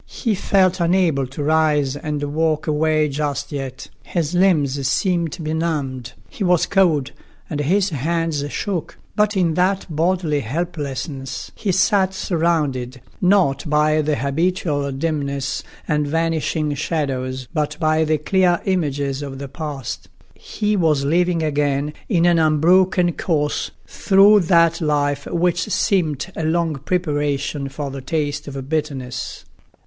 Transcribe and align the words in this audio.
He 0.07 0.33
felt 0.33 0.79
unable 0.79 1.27
to 1.27 1.43
rise 1.43 1.95
and 1.95 2.23
walk 2.33 2.65
away 2.65 3.07
just 3.07 3.51
yet; 3.51 3.87
his 4.01 4.33
limbs 4.33 4.87
seemed 4.87 5.37
benumbed; 5.43 6.13
he 6.27 6.43
was 6.43 6.65
cold, 6.65 7.11
and 7.51 7.59
his 7.59 7.91
hands 7.91 8.43
shook. 8.51 8.97
But 9.15 9.37
in 9.37 9.53
that 9.53 9.85
bodily 9.95 10.39
helplessness 10.39 11.51
he 11.53 11.71
sat 11.71 12.15
surrounded, 12.15 12.99
not 13.21 13.69
by 13.69 14.01
the 14.01 14.15
habitual 14.15 14.91
dimness 14.91 15.61
and 15.87 16.07
vanishing 16.07 16.73
shadows, 16.73 17.47
but 17.53 17.77
by 17.79 18.03
the 18.03 18.17
clear 18.17 18.59
images 18.65 19.21
of 19.21 19.37
the 19.37 19.47
past; 19.47 20.09
he 20.33 20.75
was 20.75 21.03
living 21.05 21.43
again 21.43 21.93
in 22.09 22.25
an 22.25 22.39
unbroken 22.39 23.11
course 23.13 23.69
through 23.85 24.39
that 24.39 24.81
life 24.81 25.27
which 25.27 25.69
seemed 25.69 26.31
a 26.35 26.43
long 26.43 26.77
preparation 26.77 27.69
for 27.69 27.91
the 27.91 28.01
taste 28.01 28.47
of 28.47 28.67
bitterness. 28.67 29.45